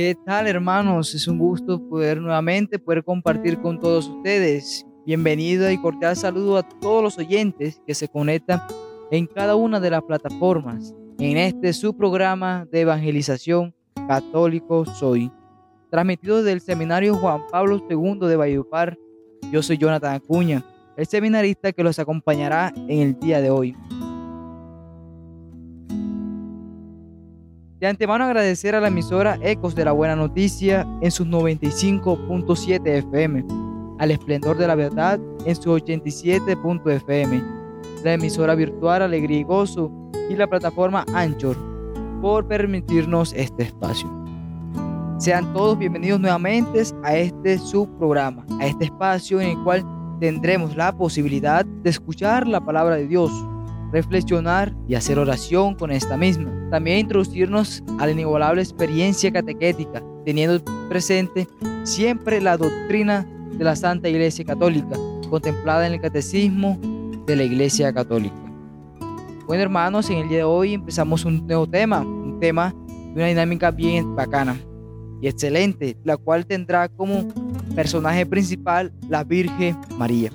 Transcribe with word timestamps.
¿Qué 0.00 0.16
tal 0.24 0.46
hermanos? 0.46 1.14
Es 1.14 1.28
un 1.28 1.36
gusto 1.36 1.78
poder 1.78 2.22
nuevamente 2.22 2.78
poder 2.78 3.04
compartir 3.04 3.60
con 3.60 3.78
todos 3.78 4.08
ustedes. 4.08 4.86
Bienvenido 5.04 5.70
y 5.70 5.76
cordial 5.76 6.16
saludo 6.16 6.56
a 6.56 6.66
todos 6.66 7.02
los 7.02 7.18
oyentes 7.18 7.82
que 7.86 7.94
se 7.94 8.08
conectan 8.08 8.62
en 9.10 9.26
cada 9.26 9.56
una 9.56 9.78
de 9.78 9.90
las 9.90 10.02
plataformas. 10.02 10.94
En 11.18 11.36
este 11.36 11.74
su 11.74 11.94
programa 11.94 12.66
de 12.72 12.80
evangelización 12.80 13.74
católico 14.08 14.86
soy. 14.86 15.30
Transmitido 15.90 16.42
del 16.42 16.62
Seminario 16.62 17.14
Juan 17.16 17.42
Pablo 17.52 17.84
II 17.90 18.26
de 18.26 18.36
Valledupar. 18.36 18.96
Yo 19.52 19.62
soy 19.62 19.76
Jonathan 19.76 20.14
Acuña, 20.14 20.64
el 20.96 21.04
seminarista 21.04 21.72
que 21.72 21.84
los 21.84 21.98
acompañará 21.98 22.72
en 22.88 23.00
el 23.00 23.20
día 23.20 23.42
de 23.42 23.50
hoy. 23.50 23.76
De 27.80 27.86
antemano 27.86 28.24
agradecer 28.24 28.74
a 28.74 28.80
la 28.80 28.88
emisora 28.88 29.38
Ecos 29.40 29.74
de 29.74 29.86
la 29.86 29.92
Buena 29.92 30.14
Noticia 30.14 30.86
en 31.00 31.10
sus 31.10 31.26
95.7 31.26 32.86
FM, 32.86 33.46
al 33.98 34.10
Esplendor 34.10 34.58
de 34.58 34.66
la 34.66 34.74
Verdad 34.74 35.18
en 35.46 35.56
su 35.56 35.70
87.fm, 35.70 37.42
la 38.04 38.12
emisora 38.12 38.54
virtual 38.54 39.00
Alegría 39.00 39.38
y 39.38 39.44
Gozo 39.44 39.90
y 40.28 40.36
la 40.36 40.46
plataforma 40.46 41.06
Anchor 41.14 41.56
por 42.20 42.46
permitirnos 42.46 43.32
este 43.32 43.62
espacio. 43.62 44.10
Sean 45.16 45.50
todos 45.54 45.78
bienvenidos 45.78 46.20
nuevamente 46.20 46.82
a 47.02 47.16
este 47.16 47.56
subprograma, 47.56 48.44
a 48.60 48.66
este 48.66 48.84
espacio 48.84 49.40
en 49.40 49.56
el 49.56 49.64
cual 49.64 49.86
tendremos 50.20 50.76
la 50.76 50.94
posibilidad 50.94 51.64
de 51.64 51.88
escuchar 51.88 52.46
la 52.46 52.62
palabra 52.62 52.96
de 52.96 53.06
Dios, 53.06 53.32
reflexionar 53.92 54.74
y 54.88 54.94
hacer 54.94 55.18
oración 55.18 55.74
con 55.74 55.90
esta 55.90 56.16
misma. 56.16 56.50
También 56.70 56.98
introducirnos 56.98 57.82
a 57.98 58.06
la 58.06 58.12
inigualable 58.12 58.62
experiencia 58.62 59.32
catequética, 59.32 60.02
teniendo 60.24 60.62
presente 60.88 61.48
siempre 61.84 62.40
la 62.40 62.56
doctrina 62.56 63.26
de 63.52 63.64
la 63.64 63.76
Santa 63.76 64.08
Iglesia 64.08 64.44
Católica, 64.44 64.96
contemplada 65.28 65.86
en 65.86 65.94
el 65.94 66.00
Catecismo 66.00 66.78
de 67.26 67.36
la 67.36 67.42
Iglesia 67.42 67.92
Católica. 67.92 68.36
Bueno 69.46 69.62
hermanos, 69.62 70.08
en 70.10 70.18
el 70.18 70.28
día 70.28 70.38
de 70.38 70.44
hoy 70.44 70.74
empezamos 70.74 71.24
un 71.24 71.46
nuevo 71.46 71.66
tema, 71.66 72.00
un 72.00 72.38
tema 72.38 72.74
de 72.88 73.14
una 73.14 73.26
dinámica 73.26 73.70
bien 73.70 74.14
bacana 74.14 74.56
y 75.20 75.28
excelente, 75.28 75.96
la 76.04 76.16
cual 76.16 76.46
tendrá 76.46 76.88
como 76.88 77.26
personaje 77.74 78.24
principal 78.24 78.92
la 79.08 79.24
Virgen 79.24 79.76
María. 79.98 80.30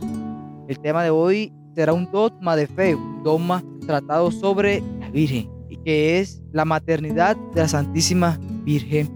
El 0.67 0.79
tema 0.79 1.03
de 1.03 1.09
hoy 1.09 1.53
será 1.75 1.93
un 1.93 2.09
dogma 2.09 2.55
de 2.55 2.67
fe, 2.67 2.95
un 2.95 3.21
dogma 3.23 3.63
tratado 3.85 4.31
sobre 4.31 4.81
la 4.99 5.09
Virgen, 5.09 5.49
y 5.69 5.77
que 5.77 6.19
es 6.19 6.41
la 6.51 6.65
maternidad 6.65 7.35
de 7.53 7.61
la 7.61 7.67
Santísima 7.67 8.39
Virgen 8.63 9.09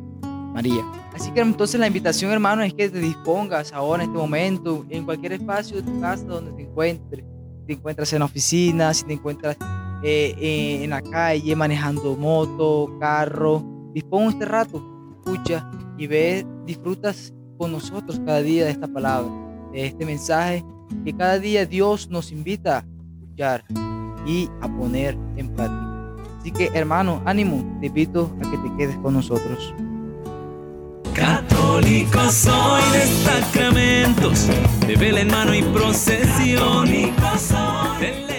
María. 0.54 0.84
Así 1.14 1.32
que 1.32 1.40
entonces 1.40 1.80
la 1.80 1.88
invitación, 1.88 2.32
hermano, 2.32 2.62
es 2.62 2.74
que 2.74 2.90
te 2.90 3.00
dispongas 3.00 3.74
ahora 3.74 4.04
en 4.04 4.10
este 4.10 4.22
momento, 4.22 4.86
en 4.90 5.06
cualquier 5.06 5.34
espacio 5.34 5.78
de 5.78 5.84
tu 5.84 6.00
casa 6.00 6.26
donde 6.26 6.52
te 6.52 6.64
encuentres. 6.64 7.24
Si 7.60 7.66
te 7.66 7.74
encuentras 7.74 8.14
en 8.14 8.20
la 8.20 8.26
oficina, 8.26 8.94
si 8.94 9.06
te 9.06 9.14
encuentras 9.14 9.58
eh, 10.04 10.36
eh, 10.38 10.84
en 10.84 10.90
la 10.90 11.02
calle, 11.02 11.56
manejando 11.56 12.16
moto, 12.16 12.96
carro, 13.00 13.64
dispón 13.94 14.30
este 14.30 14.46
rato, 14.46 14.82
escucha 15.26 15.70
y 15.98 16.08
ve, 16.08 16.46
disfrutas 16.66 17.34
con 17.58 17.72
nosotros 17.72 18.20
cada 18.26 18.42
día 18.42 18.66
de 18.66 18.72
esta 18.72 18.88
palabra, 18.88 19.30
de 19.74 19.88
este 19.88 20.06
mensaje 20.06 20.64
que 21.04 21.16
cada 21.16 21.40
día 21.40 21.66
Dios 21.66 22.10
nos 22.10 22.32
invita 22.32 22.80
a 22.80 22.86
escuchar 23.22 23.64
y 24.26 24.50
a 24.62 24.68
poner 24.68 25.18
en 25.38 25.50
práctica. 25.50 25.90
Así 26.40 26.52
que 26.52 26.70
hermano, 26.74 27.22
ánimo, 27.26 27.78
te 27.80 27.88
invito 27.88 28.36
a 28.38 28.50
que 28.50 28.58
te 28.58 28.76
quedes 28.78 28.98
con 28.98 29.14
nosotros. 29.14 29.74
Católico 31.14 32.30
soy 32.30 32.82
de 32.94 33.06
sacramentos, 33.26 34.48
de 34.88 34.96
vela 34.96 35.22
en 35.22 35.28
mano 35.30 35.54
y 35.54 35.62
procesión. 35.64 36.86
del 36.86 37.10
Evangelio. 37.10 38.39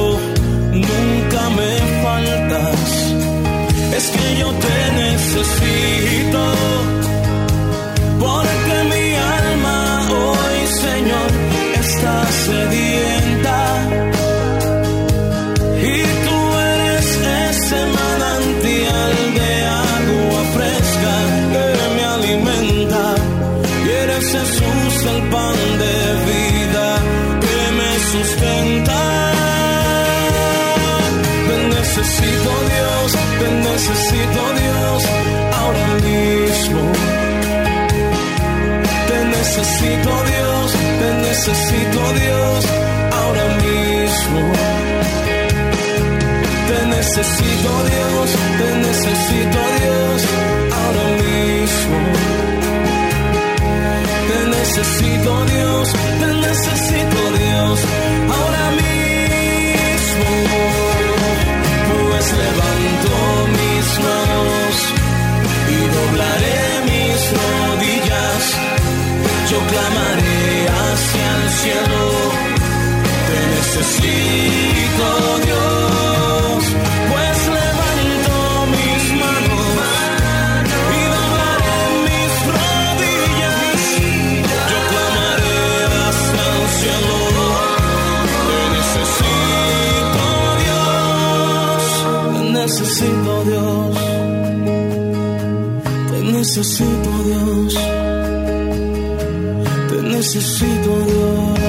Es 4.01 4.09
que 4.09 4.35
yo 4.39 4.49
te 4.51 4.91
necesito, 4.93 6.43
Yo 69.51 69.59
clamaré 69.59 70.67
hacia 70.69 71.27
el 71.43 71.49
cielo. 71.49 72.01
Te 73.27 73.39
necesito 73.55 74.50
necesito 96.51 97.23
Dios. 97.23 97.73
Te 99.89 100.01
necesito 100.01 101.05
Dios. 101.05 101.60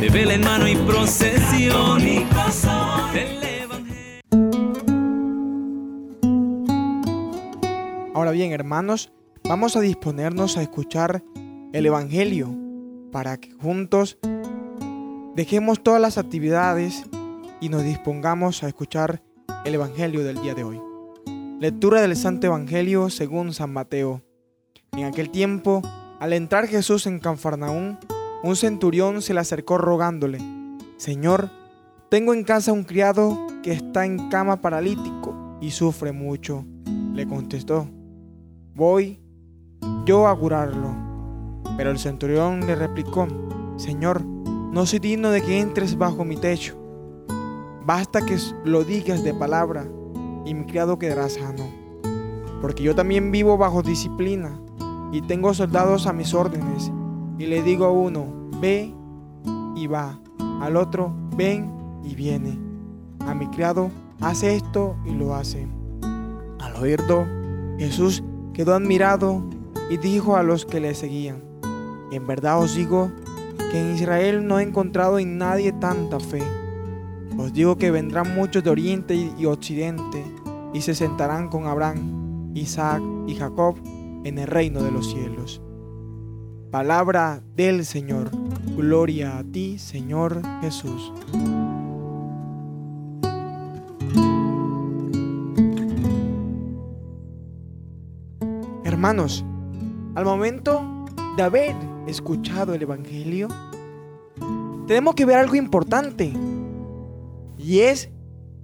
De 0.00 0.10
vela 0.10 0.34
en 0.34 0.42
mano 0.42 0.68
y 0.68 0.76
procesión. 0.76 2.02
Ahora 8.14 8.30
bien, 8.30 8.52
hermanos, 8.52 9.12
vamos 9.44 9.76
a 9.76 9.80
disponernos 9.80 10.56
a 10.56 10.62
escuchar 10.62 11.22
el 11.72 11.86
Evangelio 11.86 12.54
para 13.12 13.36
que 13.36 13.52
juntos 13.52 14.18
dejemos 15.34 15.82
todas 15.82 16.00
las 16.00 16.18
actividades 16.18 17.04
y 17.60 17.68
nos 17.68 17.84
dispongamos 17.84 18.62
a 18.62 18.68
escuchar 18.68 19.22
el 19.64 19.74
Evangelio 19.74 20.24
del 20.24 20.40
día 20.40 20.54
de 20.54 20.64
hoy. 20.64 20.80
Lectura 21.60 22.00
del 22.00 22.16
Santo 22.16 22.46
Evangelio 22.46 23.10
según 23.10 23.54
San 23.54 23.72
Mateo. 23.72 24.22
En 24.92 25.04
aquel 25.04 25.30
tiempo, 25.30 25.82
al 26.20 26.32
entrar 26.32 26.66
Jesús 26.66 27.06
en 27.06 27.18
Canfarnaún, 27.18 27.98
un 28.46 28.56
centurión 28.56 29.22
se 29.22 29.34
le 29.34 29.40
acercó 29.40 29.78
rogándole, 29.78 30.38
Señor, 30.96 31.50
tengo 32.08 32.32
en 32.32 32.44
casa 32.44 32.72
un 32.72 32.84
criado 32.84 33.36
que 33.62 33.72
está 33.72 34.06
en 34.06 34.28
cama 34.28 34.60
paralítico 34.60 35.58
y 35.60 35.72
sufre 35.72 36.12
mucho. 36.12 36.64
Le 37.14 37.26
contestó, 37.26 37.88
voy 38.74 39.20
yo 40.04 40.28
a 40.28 40.38
curarlo. 40.38 40.94
Pero 41.76 41.90
el 41.90 41.98
centurión 41.98 42.66
le 42.66 42.76
replicó, 42.76 43.26
Señor, 43.76 44.24
no 44.24 44.86
soy 44.86 45.00
digno 45.00 45.30
de 45.30 45.42
que 45.42 45.58
entres 45.58 45.98
bajo 45.98 46.24
mi 46.24 46.36
techo. 46.36 46.76
Basta 47.84 48.24
que 48.24 48.38
lo 48.64 48.84
digas 48.84 49.24
de 49.24 49.34
palabra 49.34 49.86
y 50.44 50.54
mi 50.54 50.64
criado 50.66 50.98
quedará 50.98 51.28
sano. 51.28 51.68
Porque 52.62 52.84
yo 52.84 52.94
también 52.94 53.32
vivo 53.32 53.58
bajo 53.58 53.82
disciplina 53.82 54.60
y 55.12 55.22
tengo 55.22 55.52
soldados 55.54 56.06
a 56.06 56.12
mis 56.12 56.32
órdenes. 56.32 56.92
Y 57.38 57.46
le 57.46 57.62
digo 57.62 57.84
a 57.84 57.90
uno, 57.90 58.35
ve 58.60 58.92
y 59.74 59.86
va. 59.86 60.18
Al 60.60 60.76
otro, 60.76 61.12
ven 61.36 61.70
y 62.04 62.14
viene. 62.14 62.58
A 63.20 63.34
mi 63.34 63.46
criado, 63.48 63.90
hace 64.20 64.56
esto 64.56 64.96
y 65.04 65.12
lo 65.12 65.34
hace. 65.34 65.66
Al 66.60 66.76
oírlo, 66.76 67.26
Jesús 67.78 68.22
quedó 68.54 68.74
admirado 68.74 69.42
y 69.90 69.98
dijo 69.98 70.36
a 70.36 70.42
los 70.42 70.64
que 70.64 70.80
le 70.80 70.94
seguían, 70.94 71.42
en 72.10 72.26
verdad 72.26 72.60
os 72.60 72.74
digo 72.74 73.10
que 73.70 73.80
en 73.80 73.94
Israel 73.94 74.46
no 74.46 74.58
he 74.58 74.62
encontrado 74.62 75.18
en 75.18 75.38
nadie 75.38 75.72
tanta 75.72 76.20
fe. 76.20 76.42
Os 77.36 77.52
digo 77.52 77.76
que 77.76 77.90
vendrán 77.90 78.34
muchos 78.34 78.64
de 78.64 78.70
oriente 78.70 79.14
y 79.14 79.44
occidente 79.44 80.24
y 80.72 80.80
se 80.80 80.94
sentarán 80.94 81.48
con 81.48 81.66
Abraham, 81.66 82.52
Isaac 82.54 83.02
y 83.26 83.34
Jacob 83.34 83.76
en 84.24 84.38
el 84.38 84.46
reino 84.46 84.82
de 84.82 84.90
los 84.90 85.10
cielos. 85.10 85.60
Palabra 86.76 87.40
del 87.54 87.86
Señor. 87.86 88.30
Gloria 88.76 89.38
a 89.38 89.44
ti, 89.44 89.78
Señor 89.78 90.42
Jesús. 90.60 91.10
Hermanos, 98.84 99.42
al 100.14 100.26
momento 100.26 101.06
de 101.38 101.42
haber 101.42 101.74
escuchado 102.06 102.74
el 102.74 102.82
Evangelio, 102.82 103.48
tenemos 104.86 105.14
que 105.14 105.24
ver 105.24 105.38
algo 105.38 105.54
importante. 105.54 106.30
Y 107.56 107.78
es 107.80 108.10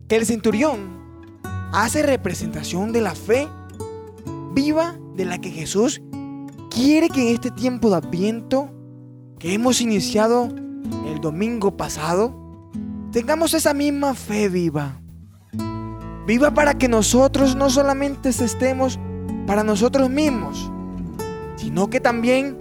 que 0.06 0.16
el 0.16 0.26
centurión 0.26 1.40
hace 1.72 2.02
representación 2.02 2.92
de 2.92 3.00
la 3.00 3.14
fe 3.14 3.48
viva 4.52 4.98
de 5.16 5.24
la 5.24 5.40
que 5.40 5.50
Jesús 5.50 6.02
quiere 6.72 7.08
que 7.08 7.28
en 7.28 7.34
este 7.34 7.50
tiempo 7.50 7.90
de 7.90 7.96
Adviento 7.96 8.70
que 9.38 9.52
hemos 9.52 9.80
iniciado 9.80 10.48
el 11.06 11.20
domingo 11.20 11.76
pasado, 11.76 12.34
tengamos 13.10 13.54
esa 13.54 13.74
misma 13.74 14.14
fe 14.14 14.48
viva. 14.48 15.00
Viva 16.26 16.54
para 16.54 16.74
que 16.74 16.88
nosotros 16.88 17.56
no 17.56 17.68
solamente 17.68 18.30
estemos 18.30 18.98
para 19.46 19.64
nosotros 19.64 20.08
mismos, 20.08 20.70
sino 21.56 21.90
que 21.90 22.00
también 22.00 22.56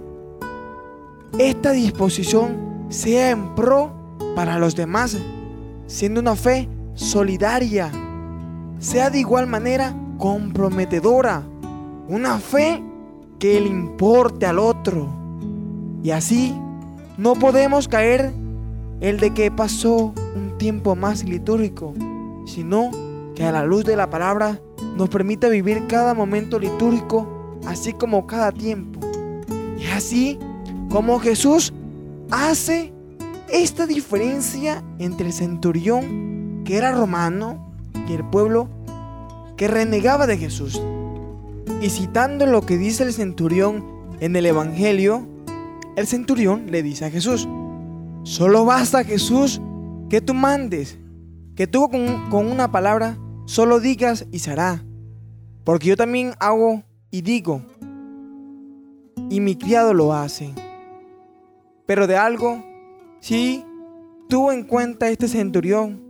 esta 1.38 1.70
disposición 1.70 2.86
sea 2.88 3.30
en 3.30 3.54
pro 3.54 3.94
para 4.34 4.58
los 4.58 4.74
demás, 4.74 5.16
siendo 5.86 6.20
una 6.20 6.36
fe 6.36 6.68
solidaria, 6.94 7.90
sea 8.78 9.08
de 9.08 9.20
igual 9.20 9.46
manera 9.46 9.94
comprometedora, 10.18 11.44
una 12.08 12.38
fe 12.38 12.82
que 13.42 13.60
le 13.60 13.68
importe 13.68 14.46
al 14.46 14.60
otro. 14.60 15.08
Y 16.04 16.12
así 16.12 16.54
no 17.18 17.34
podemos 17.34 17.88
caer 17.88 18.32
el 19.00 19.18
de 19.18 19.34
que 19.34 19.50
pasó 19.50 20.14
un 20.36 20.56
tiempo 20.58 20.94
más 20.94 21.24
litúrgico, 21.24 21.92
sino 22.46 22.92
que 23.34 23.42
a 23.42 23.50
la 23.50 23.64
luz 23.64 23.84
de 23.84 23.96
la 23.96 24.08
palabra 24.08 24.60
nos 24.96 25.08
permite 25.08 25.50
vivir 25.50 25.88
cada 25.88 26.14
momento 26.14 26.60
litúrgico, 26.60 27.58
así 27.66 27.92
como 27.92 28.28
cada 28.28 28.52
tiempo. 28.52 29.00
Y 29.76 29.86
así 29.86 30.38
como 30.88 31.18
Jesús 31.18 31.72
hace 32.30 32.92
esta 33.48 33.88
diferencia 33.88 34.84
entre 35.00 35.26
el 35.26 35.32
centurión, 35.32 36.62
que 36.64 36.76
era 36.76 36.92
romano, 36.92 37.72
y 38.08 38.12
el 38.12 38.24
pueblo 38.24 38.68
que 39.56 39.66
renegaba 39.66 40.28
de 40.28 40.38
Jesús. 40.38 40.80
Y 41.80 41.90
citando 41.90 42.46
lo 42.46 42.62
que 42.62 42.78
dice 42.78 43.04
el 43.04 43.12
centurión 43.12 43.84
en 44.20 44.36
el 44.36 44.46
Evangelio, 44.46 45.26
el 45.96 46.06
centurión 46.06 46.70
le 46.70 46.82
dice 46.82 47.04
a 47.04 47.10
Jesús, 47.10 47.48
solo 48.22 48.64
basta 48.64 49.04
Jesús 49.04 49.60
que 50.08 50.20
tú 50.20 50.34
mandes, 50.34 50.98
que 51.56 51.66
tú 51.66 51.88
con, 51.88 52.30
con 52.30 52.46
una 52.50 52.70
palabra 52.70 53.18
solo 53.46 53.80
digas 53.80 54.26
y 54.30 54.38
se 54.38 54.52
hará. 54.52 54.84
Porque 55.64 55.88
yo 55.88 55.96
también 55.96 56.34
hago 56.38 56.82
y 57.10 57.22
digo, 57.22 57.62
y 59.28 59.40
mi 59.40 59.56
criado 59.56 59.94
lo 59.94 60.12
hace. 60.12 60.52
Pero 61.86 62.06
de 62.06 62.16
algo, 62.16 62.64
sí 63.20 63.64
tuvo 64.28 64.52
en 64.52 64.64
cuenta 64.64 65.10
este 65.10 65.28
centurión, 65.28 66.02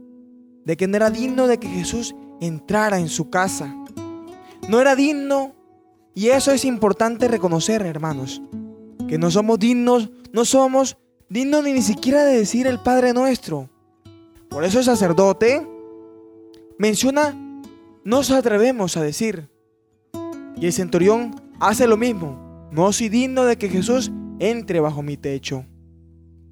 de 0.64 0.76
que 0.76 0.86
no 0.86 0.96
era 0.96 1.10
digno 1.10 1.48
de 1.48 1.58
que 1.58 1.68
Jesús 1.68 2.14
entrara 2.40 2.98
en 2.98 3.08
su 3.08 3.30
casa. 3.30 3.74
No 4.68 4.80
era 4.80 4.94
digno, 4.96 5.54
y 6.14 6.28
eso 6.28 6.52
es 6.52 6.64
importante 6.64 7.28
reconocer, 7.28 7.82
hermanos, 7.82 8.42
que 9.08 9.18
no 9.18 9.30
somos 9.30 9.58
dignos, 9.58 10.10
no 10.32 10.44
somos 10.44 10.98
dignos 11.28 11.64
ni, 11.64 11.72
ni 11.72 11.82
siquiera 11.82 12.24
de 12.24 12.36
decir 12.36 12.66
el 12.66 12.78
Padre 12.78 13.12
nuestro. 13.12 13.70
Por 14.50 14.64
eso 14.64 14.78
el 14.78 14.84
sacerdote 14.84 15.66
menciona, 16.78 17.30
no 18.04 18.18
nos 18.18 18.30
atrevemos 18.30 18.96
a 18.96 19.02
decir. 19.02 19.48
Y 20.56 20.66
el 20.66 20.72
centurión 20.72 21.34
hace 21.58 21.86
lo 21.86 21.96
mismo. 21.96 22.68
No 22.70 22.92
soy 22.92 23.08
digno 23.08 23.44
de 23.44 23.56
que 23.56 23.68
Jesús 23.68 24.12
entre 24.38 24.80
bajo 24.80 25.02
mi 25.02 25.16
techo. 25.16 25.64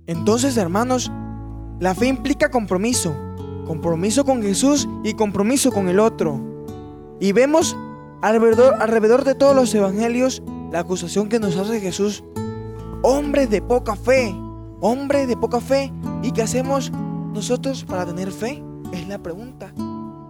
Entonces, 0.07 0.57
hermanos, 0.57 1.13
la 1.79 1.95
fe 1.95 2.07
implica 2.07 2.51
compromiso. 2.51 3.15
Compromiso 3.67 4.25
con 4.25 4.43
Jesús 4.43 4.89
y 5.05 5.13
compromiso 5.15 5.71
con 5.71 5.89
el 5.89 6.01
otro. 6.01 6.41
Y 7.21 7.33
vemos 7.33 7.77
alrededor, 8.23 8.77
alrededor 8.81 9.25
de 9.25 9.35
todos 9.35 9.55
los 9.55 9.75
evangelios 9.75 10.43
la 10.71 10.81
acusación 10.81 11.29
que 11.29 11.41
nos 11.41 11.57
hace 11.57 11.81
Jesús. 11.81 12.25
Hombre 13.03 13.47
de 13.47 13.61
poca 13.61 13.97
fe. 13.97 14.35
Hombre 14.81 15.27
de 15.27 15.37
poca 15.37 15.61
fe. 15.61 15.93
¿Y 16.23 16.33
qué 16.33 16.43
hacemos 16.43 16.93
nosotros 17.33 17.85
para 17.85 18.07
tener 18.07 18.31
fe? 18.31 18.63
Es 18.93 19.09
la 19.09 19.19
pregunta. 19.19 19.73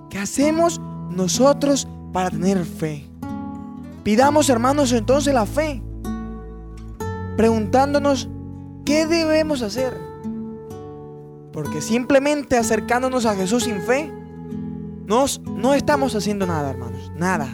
¿Qué 0.08 0.18
hacemos 0.18 0.80
nosotros 1.10 1.86
para 2.12 2.30
tener 2.30 2.64
fe? 2.64 3.06
Pidamos, 4.02 4.48
hermanos, 4.48 4.92
entonces 4.92 5.34
la 5.34 5.46
fe. 5.46 5.82
Preguntándonos, 7.36 8.28
¿qué 8.84 9.06
debemos 9.06 9.62
hacer? 9.62 9.96
Porque 11.52 11.80
simplemente 11.80 12.56
acercándonos 12.56 13.26
a 13.26 13.34
Jesús 13.34 13.64
sin 13.64 13.80
fe, 13.82 14.10
nos, 15.06 15.40
no 15.40 15.74
estamos 15.74 16.14
haciendo 16.14 16.46
nada, 16.46 16.70
hermanos. 16.70 17.12
Nada. 17.16 17.48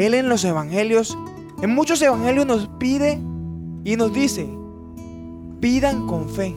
Él 0.00 0.14
en 0.14 0.30
los 0.30 0.44
evangelios, 0.44 1.18
en 1.60 1.74
muchos 1.74 2.00
evangelios 2.00 2.46
nos 2.46 2.68
pide 2.78 3.20
y 3.84 3.96
nos 3.96 4.14
dice, 4.14 4.48
pidan 5.60 6.06
con 6.06 6.30
fe 6.30 6.56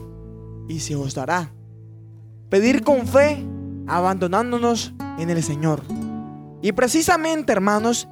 y 0.66 0.80
se 0.80 0.96
os 0.96 1.14
dará. 1.14 1.52
Pedir 2.48 2.82
con 2.82 3.06
fe, 3.06 3.44
abandonándonos 3.86 4.94
en 5.18 5.28
el 5.28 5.42
Señor. 5.42 5.82
Y 6.62 6.72
precisamente, 6.72 7.52
hermanos, 7.52 8.08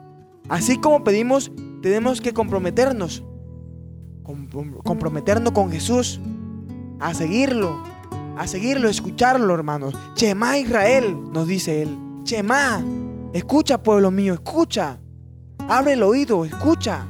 así 0.50 0.76
como 0.76 1.02
pedimos, 1.02 1.50
tenemos 1.80 2.20
que 2.20 2.34
comprometernos. 2.34 3.24
comprometernos 4.84 5.54
con 5.54 5.70
Jesús. 5.70 6.20
A 7.00 7.14
seguirlo. 7.14 7.82
A 8.36 8.46
seguirlo, 8.46 8.90
escucharlo, 8.90 9.54
hermanos. 9.54 9.94
Chema 10.14 10.58
Israel, 10.58 11.16
nos 11.32 11.48
dice 11.48 11.80
él. 11.80 11.96
Chema, 12.24 12.84
escucha, 13.32 13.82
pueblo 13.82 14.10
mío, 14.10 14.34
escucha. 14.34 14.98
Abre 15.74 15.94
el 15.94 16.02
oído, 16.02 16.44
escucha. 16.44 17.06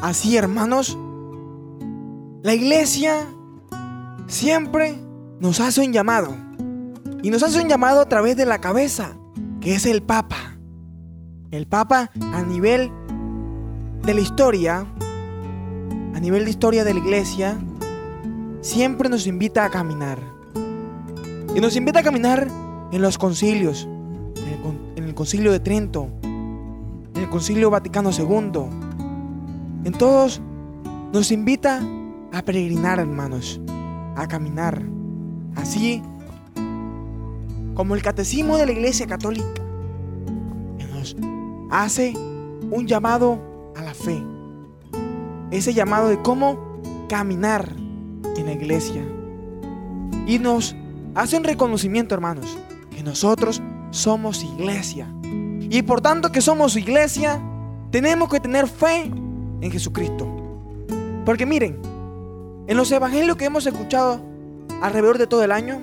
Así, 0.00 0.36
hermanos, 0.36 0.96
la 2.44 2.54
iglesia 2.54 3.26
siempre 4.28 4.94
nos 5.40 5.58
hace 5.58 5.84
un 5.84 5.92
llamado. 5.92 6.36
Y 7.24 7.30
nos 7.30 7.42
hace 7.42 7.60
un 7.60 7.68
llamado 7.68 8.00
a 8.00 8.08
través 8.08 8.36
de 8.36 8.46
la 8.46 8.60
cabeza, 8.60 9.16
que 9.60 9.74
es 9.74 9.86
el 9.86 10.04
Papa. 10.04 10.56
El 11.50 11.66
Papa 11.66 12.12
a 12.32 12.42
nivel 12.42 12.92
de 14.04 14.14
la 14.14 14.20
historia, 14.20 14.86
a 16.14 16.20
nivel 16.20 16.44
de 16.44 16.50
historia 16.50 16.84
de 16.84 16.94
la 16.94 17.00
iglesia, 17.00 17.58
siempre 18.60 19.08
nos 19.08 19.26
invita 19.26 19.64
a 19.64 19.70
caminar. 19.70 20.20
Y 21.56 21.60
nos 21.60 21.74
invita 21.74 21.98
a 21.98 22.02
caminar 22.04 22.46
en 22.92 23.02
los 23.02 23.18
concilios, 23.18 23.88
en 24.36 25.04
el, 25.04 25.14
concilio 25.16 25.50
de 25.50 25.58
Trento, 25.58 26.08
en 27.16 27.22
el 27.22 27.30
concilio 27.30 27.70
Vaticano 27.70 28.10
II. 28.10 28.62
En 29.84 29.92
todos 29.92 30.40
nos 31.12 31.30
invita 31.30 31.82
a 32.32 32.42
peregrinar, 32.42 32.98
hermanos, 32.98 33.60
a 34.16 34.26
caminar. 34.26 34.82
Así 35.54 36.02
como 37.74 37.94
el 37.94 38.02
catecismo 38.02 38.56
de 38.56 38.66
la 38.66 38.72
Iglesia 38.72 39.06
Católica, 39.06 39.62
nos 40.92 41.16
hace 41.70 42.14
un 42.70 42.86
llamado 42.86 43.72
a 43.76 43.82
la 43.82 43.94
fe. 43.94 44.22
Ese 45.50 45.72
llamado 45.72 46.08
de 46.08 46.20
cómo 46.20 46.80
caminar 47.08 47.72
en 48.36 48.46
la 48.46 48.52
iglesia. 48.52 49.02
Y 50.26 50.38
nos 50.38 50.74
hace 51.14 51.36
un 51.36 51.44
reconocimiento, 51.44 52.14
hermanos, 52.14 52.58
que 52.90 53.02
nosotros 53.02 53.62
somos 53.90 54.42
iglesia. 54.42 55.08
Y 55.68 55.82
por 55.82 56.00
tanto 56.00 56.30
que 56.30 56.40
somos 56.40 56.76
iglesia, 56.76 57.40
tenemos 57.90 58.28
que 58.28 58.40
tener 58.40 58.68
fe 58.68 59.02
en 59.60 59.70
Jesucristo. 59.70 60.26
Porque 61.24 61.46
miren, 61.46 61.80
en 62.66 62.76
los 62.76 62.90
evangelios 62.92 63.36
que 63.36 63.46
hemos 63.46 63.66
escuchado 63.66 64.20
alrededor 64.80 65.18
de 65.18 65.26
todo 65.26 65.42
el 65.42 65.52
año, 65.52 65.80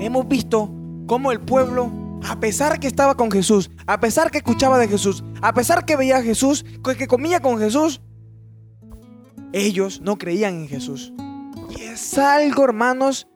hemos 0.00 0.28
visto 0.28 0.70
cómo 1.06 1.32
el 1.32 1.40
pueblo, 1.40 1.90
a 2.28 2.40
pesar 2.40 2.80
que 2.80 2.86
estaba 2.86 3.16
con 3.16 3.30
Jesús, 3.30 3.70
a 3.86 4.00
pesar 4.00 4.30
que 4.30 4.38
escuchaba 4.38 4.78
de 4.78 4.88
Jesús, 4.88 5.24
a 5.42 5.52
pesar 5.54 5.84
que 5.84 5.96
veía 5.96 6.18
a 6.18 6.22
Jesús, 6.22 6.64
que 6.98 7.06
comía 7.06 7.40
con 7.40 7.58
Jesús, 7.58 8.00
ellos 9.52 10.00
no 10.00 10.18
creían 10.18 10.54
en 10.54 10.68
Jesús. 10.68 11.12
Y 11.70 11.82
es 11.82 12.18
algo, 12.18 12.64
hermanos, 12.64 13.28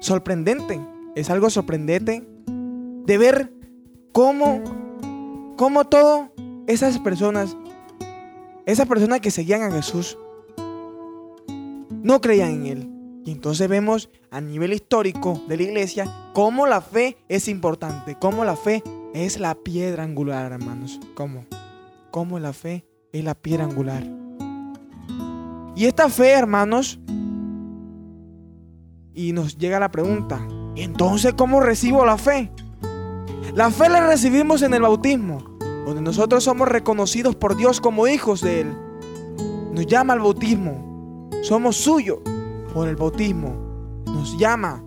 sorprendente. 0.00 0.80
Es 1.14 1.30
algo 1.30 1.50
sorprendente 1.50 2.28
de 3.06 3.18
ver 3.18 3.55
cómo, 4.16 4.62
cómo 5.58 5.84
todo 5.84 6.30
esas 6.66 6.98
personas, 6.98 7.54
esas 8.64 8.88
personas 8.88 9.20
que 9.20 9.30
seguían 9.30 9.60
a 9.60 9.70
Jesús, 9.70 10.16
no 12.02 12.22
creían 12.22 12.52
en 12.52 12.66
Él. 12.66 12.90
Y 13.26 13.32
entonces 13.32 13.68
vemos 13.68 14.08
a 14.30 14.40
nivel 14.40 14.72
histórico 14.72 15.38
de 15.48 15.58
la 15.58 15.62
iglesia 15.64 16.30
cómo 16.32 16.66
la 16.66 16.80
fe 16.80 17.18
es 17.28 17.46
importante, 17.46 18.16
cómo 18.18 18.46
la 18.46 18.56
fe 18.56 18.82
es 19.12 19.38
la 19.38 19.54
piedra 19.54 20.04
angular, 20.04 20.50
hermanos. 20.50 20.98
¿Cómo? 21.14 21.44
Cómo 22.10 22.38
la 22.38 22.54
fe 22.54 22.86
es 23.12 23.22
la 23.22 23.34
piedra 23.34 23.64
angular. 23.64 24.02
Y 25.76 25.84
esta 25.84 26.08
fe, 26.08 26.30
hermanos, 26.30 26.98
y 29.12 29.32
nos 29.34 29.58
llega 29.58 29.78
la 29.78 29.90
pregunta, 29.90 30.40
entonces 30.74 31.34
cómo 31.34 31.60
recibo 31.60 32.06
la 32.06 32.16
fe? 32.16 32.50
La 33.56 33.70
fe 33.70 33.88
la 33.88 34.06
recibimos 34.06 34.60
en 34.60 34.74
el 34.74 34.82
bautismo, 34.82 35.38
donde 35.86 36.02
nosotros 36.02 36.44
somos 36.44 36.68
reconocidos 36.68 37.36
por 37.36 37.56
Dios 37.56 37.80
como 37.80 38.06
hijos 38.06 38.42
de 38.42 38.60
Él. 38.60 38.76
Nos 39.72 39.86
llama 39.86 40.12
al 40.12 40.20
bautismo, 40.20 41.30
somos 41.40 41.78
suyos 41.78 42.18
por 42.74 42.86
el 42.86 42.96
bautismo. 42.96 43.56
Nos 44.04 44.36
llama 44.36 44.84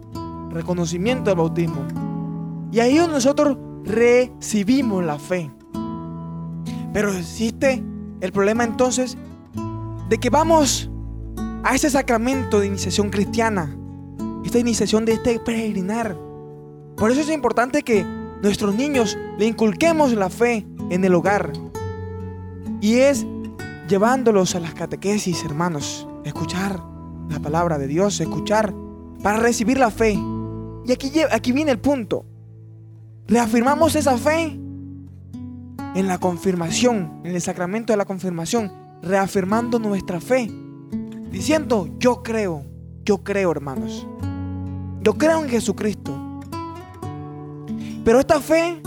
reconocimiento 0.51 1.31
del 1.31 1.37
bautismo. 1.39 1.81
Y 2.71 2.79
ahí 2.79 2.95
nosotros 2.97 3.57
recibimos 3.85 5.03
la 5.03 5.17
fe. 5.17 5.49
Pero 6.93 7.11
existe 7.11 7.83
el 8.21 8.31
problema 8.31 8.65
entonces 8.65 9.17
de 10.09 10.19
que 10.19 10.29
vamos 10.29 10.91
a 11.63 11.73
ese 11.73 11.89
sacramento 11.89 12.59
de 12.59 12.67
iniciación 12.67 13.09
cristiana, 13.09 13.75
esta 14.45 14.59
iniciación 14.59 15.05
de 15.05 15.13
este 15.13 15.39
peregrinar. 15.39 16.15
Por 16.95 17.09
eso 17.09 17.21
es 17.21 17.31
importante 17.31 17.81
que 17.81 18.18
nuestros 18.41 18.75
niños 18.75 19.17
le 19.37 19.45
inculquemos 19.45 20.13
la 20.13 20.29
fe 20.29 20.65
en 20.89 21.03
el 21.03 21.13
hogar. 21.15 21.51
Y 22.81 22.95
es 22.95 23.25
llevándolos 23.87 24.55
a 24.55 24.59
las 24.59 24.73
catequesis, 24.73 25.43
hermanos, 25.43 26.07
escuchar 26.23 26.81
la 27.29 27.39
palabra 27.39 27.77
de 27.77 27.87
Dios, 27.87 28.19
escuchar, 28.21 28.73
para 29.21 29.39
recibir 29.39 29.77
la 29.77 29.91
fe. 29.91 30.17
Y 30.85 30.91
aquí, 30.91 31.51
viene 31.51 31.71
el 31.71 31.79
punto. 31.79 32.25
Reafirmamos 33.27 33.95
esa 33.95 34.17
fe 34.17 34.57
en 35.95 36.07
la 36.07 36.17
confirmación, 36.19 37.21
en 37.23 37.35
el 37.35 37.41
sacramento 37.41 37.93
de 37.93 37.97
la 37.97 38.05
confirmación, 38.05 38.71
reafirmando 39.01 39.77
nuestra 39.79 40.19
fe, 40.19 40.49
diciendo, 41.31 41.89
yo 41.99 42.23
creo, 42.23 42.63
yo 43.03 43.23
creo, 43.23 43.51
hermanos. 43.51 44.07
Yo 45.01 45.13
creo 45.13 45.43
en 45.43 45.49
Jesucristo. 45.49 46.28
Pero 48.09 48.21
esta 48.21 48.41
fe 48.41 48.81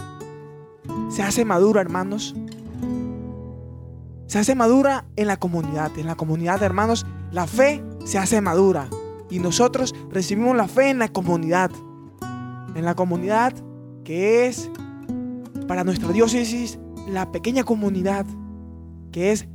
se 1.08 1.22
hace 1.22 1.44
madura, 1.44 1.80
hermanos. 1.80 2.34
Se 4.26 4.40
hace 4.40 4.56
madura 4.56 5.04
en 5.14 5.28
la 5.28 5.36
comunidad. 5.36 5.96
En 5.96 6.08
la 6.08 6.16
comunidad, 6.16 6.60
hermanos, 6.60 7.06
la 7.30 7.46
fe 7.46 7.84
se 8.04 8.18
hace 8.18 8.40
madura. 8.40 8.88
Y 9.30 9.38
nosotros 9.38 9.94
recibimos 10.10 10.56
la 10.56 10.66
fe 10.66 10.90
en 10.90 10.98
la 10.98 11.06
comunidad. 11.06 11.70
En 12.74 12.84
la 12.84 12.96
comunidad 12.96 13.54
que 14.02 14.46
es 14.46 14.68
para 15.68 15.84
nuestra 15.84 16.08
diócesis 16.10 16.80
la 17.06 17.30
pequeña 17.30 17.62
comunidad 17.62 18.26
que 19.12 19.30
es 19.30 19.46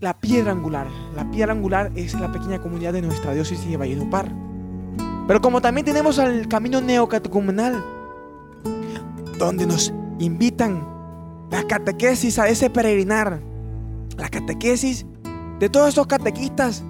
la 0.00 0.18
piedra 0.18 0.50
angular. 0.50 0.88
La 1.14 1.30
piedra 1.30 1.52
angular 1.52 1.92
es 1.94 2.14
la 2.14 2.32
pequeña 2.32 2.60
comunidad 2.60 2.94
de 2.94 3.02
nuestra 3.02 3.32
diócesis 3.32 3.70
de 3.70 3.76
Valledupar. 3.76 4.28
Pero 5.28 5.40
como 5.40 5.60
también 5.60 5.84
tenemos 5.84 6.18
al 6.18 6.48
camino 6.48 6.80
neocatecumenal, 6.80 8.01
donde 9.44 9.66
nos 9.66 9.92
invitan 10.18 10.86
la 11.50 11.64
catequesis 11.64 12.38
a 12.38 12.48
ese 12.48 12.70
peregrinar, 12.70 13.40
la 14.16 14.28
catequesis 14.28 15.06
de 15.58 15.68
todos 15.68 15.90
estos 15.90 16.06
catequistas 16.06 16.82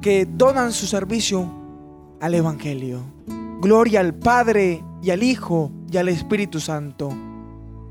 que 0.00 0.26
donan 0.26 0.72
su 0.72 0.86
servicio 0.86 1.48
al 2.20 2.34
Evangelio. 2.34 3.00
Gloria 3.60 4.00
al 4.00 4.14
Padre 4.14 4.84
y 5.02 5.10
al 5.10 5.22
Hijo 5.22 5.70
y 5.90 5.96
al 5.96 6.08
Espíritu 6.08 6.60
Santo, 6.60 7.08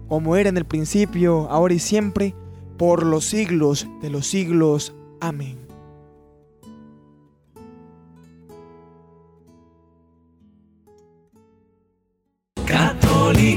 como 0.08 0.36
era 0.36 0.50
en 0.50 0.58
el 0.58 0.66
principio, 0.66 1.50
ahora 1.50 1.74
y 1.74 1.80
siempre, 1.80 2.36
por 2.78 3.04
los 3.04 3.26
siglos 3.26 3.88
de 4.02 4.10
los 4.10 4.28
siglos. 4.28 4.94
Amén. 5.22 5.65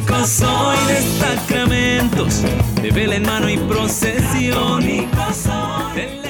Católico 0.00 0.26
soy 0.26 0.76
de 0.86 1.00
sacramentos, 1.18 2.42
de 2.82 2.90
vela 2.90 3.16
en 3.16 3.22
mano 3.22 3.48
y 3.48 3.56
procesión. 3.56 4.80
Del 4.80 5.00
Evangelio. 5.00 6.27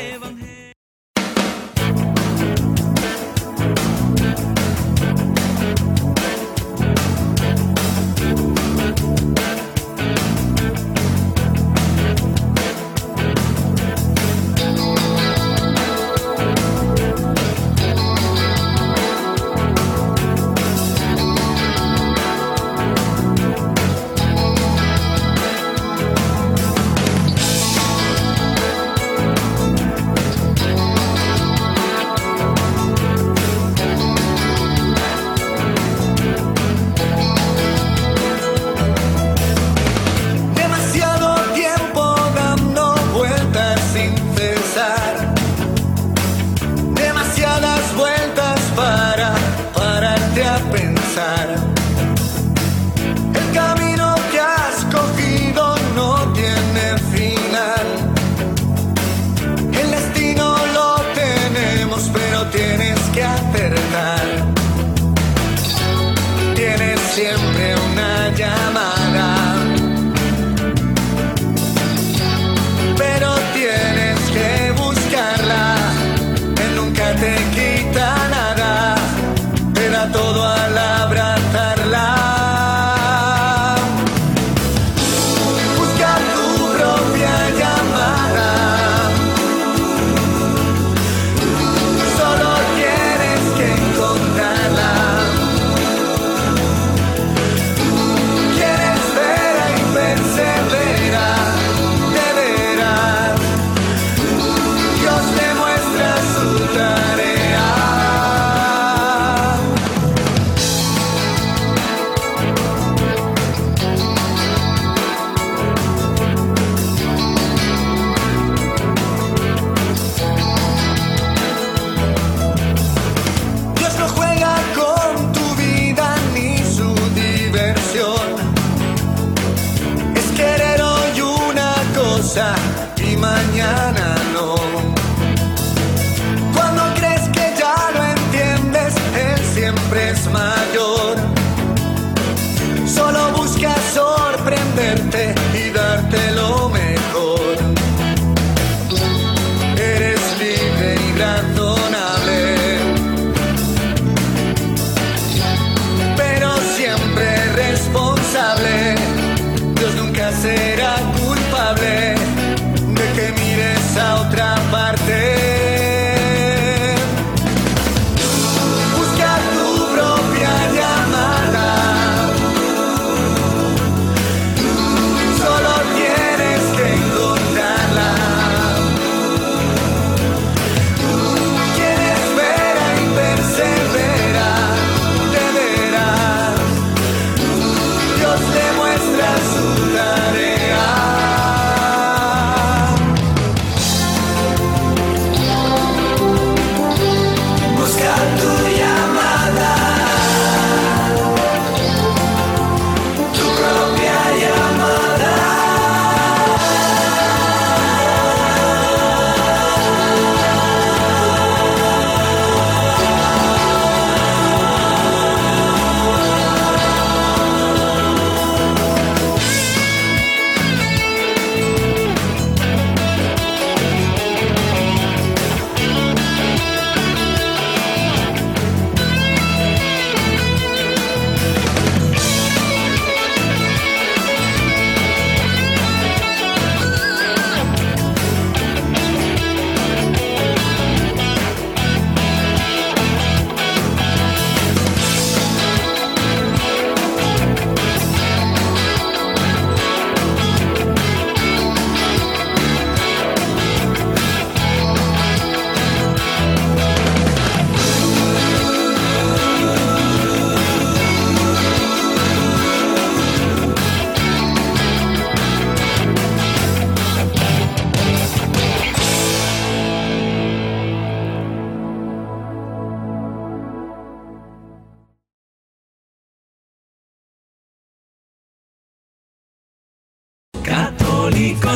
Y 132.38 133.16
mañana 133.16 134.07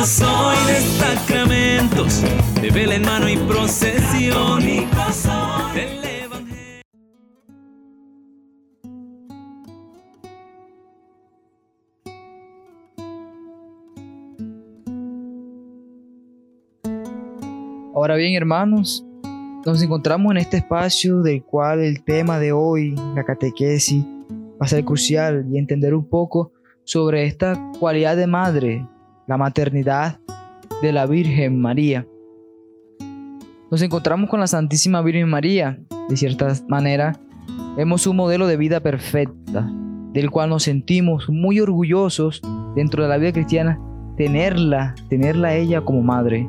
Soy 0.05 0.57
de 0.67 0.81
sacramentos, 0.81 2.21
de 2.61 2.71
vela 2.71 2.95
en 2.95 3.03
mano 3.03 3.29
y 3.29 3.37
procesión. 3.37 4.59
Del 5.73 6.03
Evangelio. 6.03 6.81
Ahora 17.95 18.17
bien, 18.17 18.35
hermanos, 18.35 19.05
nos 19.65 19.81
encontramos 19.81 20.31
en 20.31 20.37
este 20.39 20.57
espacio 20.57 21.21
del 21.21 21.43
cual 21.43 21.79
el 21.79 22.03
tema 22.03 22.39
de 22.39 22.51
hoy, 22.51 22.93
la 23.15 23.23
catequesis, 23.23 24.03
va 24.03 24.65
a 24.65 24.67
ser 24.67 24.83
crucial 24.83 25.45
y 25.49 25.57
entender 25.57 25.93
un 25.93 26.03
poco 26.09 26.51
sobre 26.83 27.25
esta 27.25 27.57
cualidad 27.79 28.17
de 28.17 28.27
madre, 28.27 28.85
la 29.27 29.37
maternidad 29.37 30.19
de 30.81 30.91
la 30.91 31.05
Virgen 31.05 31.59
María. 31.59 32.05
Nos 33.71 33.81
encontramos 33.81 34.29
con 34.29 34.39
la 34.39 34.47
Santísima 34.47 35.01
Virgen 35.01 35.29
María, 35.29 35.79
de 36.09 36.17
cierta 36.17 36.53
manera, 36.67 37.19
vemos 37.75 38.05
un 38.05 38.17
modelo 38.17 38.47
de 38.47 38.57
vida 38.57 38.81
perfecta, 38.81 39.67
del 40.11 40.29
cual 40.29 40.49
nos 40.49 40.63
sentimos 40.63 41.29
muy 41.29 41.59
orgullosos 41.59 42.41
dentro 42.75 43.03
de 43.03 43.09
la 43.09 43.17
vida 43.17 43.31
cristiana, 43.31 43.79
tenerla, 44.17 44.93
tenerla 45.09 45.55
ella 45.55 45.81
como 45.81 46.03
madre. 46.03 46.47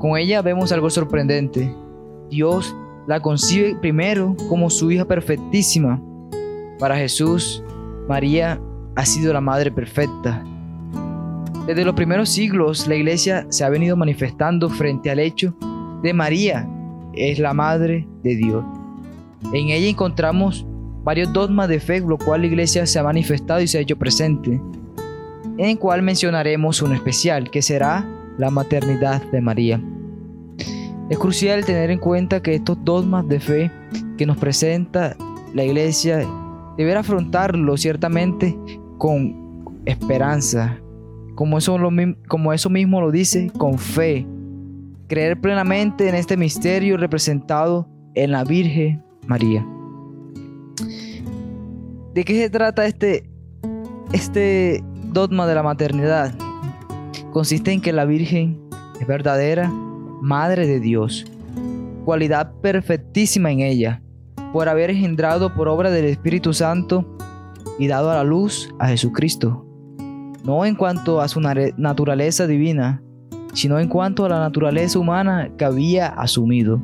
Con 0.00 0.16
ella 0.16 0.42
vemos 0.42 0.72
algo 0.72 0.90
sorprendente. 0.90 1.74
Dios 2.30 2.74
la 3.06 3.20
concibe 3.20 3.76
primero 3.76 4.34
como 4.48 4.70
su 4.70 4.90
hija 4.90 5.04
perfectísima. 5.04 6.02
Para 6.78 6.96
Jesús, 6.96 7.62
María 8.08 8.60
ha 8.96 9.06
sido 9.06 9.32
la 9.32 9.40
madre 9.40 9.70
perfecta. 9.70 10.44
Desde 11.66 11.84
los 11.84 11.94
primeros 11.94 12.28
siglos, 12.28 12.86
la 12.86 12.94
iglesia 12.94 13.46
se 13.48 13.64
ha 13.64 13.70
venido 13.70 13.96
manifestando 13.96 14.68
frente 14.68 15.10
al 15.10 15.18
hecho 15.18 15.54
de 16.02 16.12
María 16.12 16.68
es 17.14 17.38
la 17.38 17.54
madre 17.54 18.06
de 18.22 18.36
Dios. 18.36 18.64
En 19.52 19.68
ella 19.68 19.88
encontramos 19.88 20.66
varios 21.02 21.32
dogmas 21.32 21.68
de 21.68 21.80
fe, 21.80 22.00
lo 22.00 22.18
cual 22.18 22.42
la 22.42 22.46
iglesia 22.48 22.86
se 22.86 22.98
ha 22.98 23.02
manifestado 23.02 23.60
y 23.60 23.66
se 23.66 23.78
ha 23.78 23.80
hecho 23.80 23.96
presente, 23.96 24.60
en 25.56 25.64
el 25.64 25.78
cual 25.78 26.02
mencionaremos 26.02 26.82
uno 26.82 26.94
especial, 26.94 27.50
que 27.50 27.62
será 27.62 28.06
la 28.38 28.50
maternidad 28.50 29.22
de 29.30 29.40
María. 29.40 29.80
Es 31.08 31.18
crucial 31.18 31.64
tener 31.64 31.90
en 31.90 31.98
cuenta 31.98 32.42
que 32.42 32.54
estos 32.54 32.78
dogmas 32.82 33.28
de 33.28 33.40
fe 33.40 33.70
que 34.16 34.26
nos 34.26 34.38
presenta 34.38 35.16
la 35.52 35.64
iglesia 35.64 36.26
deberá 36.76 37.00
afrontarlo 37.00 37.76
ciertamente 37.76 38.58
con 38.98 39.72
esperanza, 39.84 40.78
como 41.34 41.58
eso, 41.58 41.78
lo, 41.78 41.90
como 42.28 42.52
eso 42.52 42.70
mismo 42.70 43.00
lo 43.00 43.10
dice, 43.10 43.50
con 43.58 43.78
fe. 43.78 44.26
Creer 45.08 45.40
plenamente 45.40 46.08
en 46.08 46.14
este 46.14 46.36
misterio 46.36 46.96
representado 46.96 47.88
en 48.14 48.30
la 48.30 48.44
Virgen 48.44 49.04
María. 49.26 49.66
¿De 52.14 52.24
qué 52.24 52.34
se 52.34 52.50
trata 52.50 52.86
este, 52.86 53.28
este 54.12 54.82
dogma 55.12 55.46
de 55.46 55.54
la 55.54 55.62
maternidad? 55.62 56.32
Consiste 57.32 57.72
en 57.72 57.80
que 57.80 57.92
la 57.92 58.04
Virgen 58.04 58.60
es 59.00 59.06
verdadera 59.06 59.68
Madre 60.22 60.66
de 60.66 60.80
Dios, 60.80 61.26
cualidad 62.04 62.52
perfectísima 62.62 63.50
en 63.50 63.60
ella, 63.60 64.00
por 64.52 64.68
haber 64.68 64.90
engendrado 64.90 65.54
por 65.54 65.68
obra 65.68 65.90
del 65.90 66.06
Espíritu 66.06 66.54
Santo 66.54 67.18
y 67.78 67.88
dado 67.88 68.10
a 68.10 68.14
la 68.14 68.24
luz 68.24 68.72
a 68.78 68.88
Jesucristo, 68.88 69.66
no 70.44 70.64
en 70.64 70.74
cuanto 70.74 71.20
a 71.20 71.28
su 71.28 71.40
naturaleza 71.40 72.46
divina, 72.46 73.02
sino 73.54 73.78
en 73.78 73.88
cuanto 73.88 74.24
a 74.24 74.28
la 74.28 74.38
naturaleza 74.40 74.98
humana 74.98 75.50
que 75.56 75.64
había 75.64 76.08
asumido. 76.08 76.80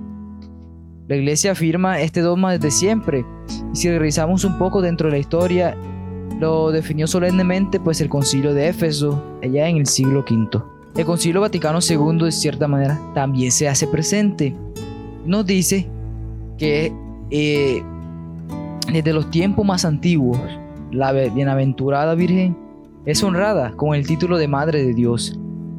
La 1.09 1.16
iglesia 1.16 1.53
afirma 1.53 2.01
este 2.01 2.20
dogma 2.20 2.53
desde 2.53 2.70
siempre, 2.70 3.25
y 3.73 3.77
si 3.77 3.90
revisamos 3.90 4.44
un 4.44 4.57
poco 4.59 4.81
dentro 4.81 5.09
de 5.09 5.12
la 5.12 5.18
historia, 5.18 5.77
lo 6.38 6.70
definió 6.70 7.07
solemnemente 7.07 7.79
pues 7.81 8.01
el 8.01 8.09
concilio 8.09 8.55
de 8.55 8.68
Éfeso, 8.68 9.23
allá 9.42 9.68
en 9.68 9.77
el 9.77 9.87
siglo 9.87 10.20
V. 10.20 10.62
El 10.96 11.05
concilio 11.05 11.40
Vaticano 11.40 11.81
II 11.87 12.25
de 12.25 12.33
cierta 12.33 12.66
manera 12.66 12.99
también 13.14 13.53
se 13.53 13.68
hace 13.68 13.87
presente. 13.87 14.55
Nos 15.27 15.44
dice 15.44 15.88
que 16.57 16.92
eh, 17.31 17.83
desde 18.90 19.12
los 19.12 19.31
tiempos 19.31 19.66
más 19.66 19.85
antiguos, 19.85 20.38
la 20.90 21.12
bienaventurada 21.12 22.14
Virgen 22.14 22.69
es 23.06 23.22
honrada 23.22 23.72
con 23.76 23.94
el 23.94 24.06
título 24.06 24.38
de 24.38 24.48
Madre 24.48 24.82
de 24.82 24.94
Dios, 24.94 25.38